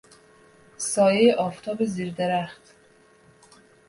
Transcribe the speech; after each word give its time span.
سایه 0.77 1.33
آفتاب 1.35 1.85
زیر 1.85 2.13
درخت 2.13 2.75